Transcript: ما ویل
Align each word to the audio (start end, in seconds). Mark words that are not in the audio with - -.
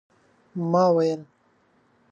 ما 0.71 0.85
ویل 0.95 1.21